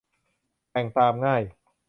[0.71, 1.41] แต่งตามง่าย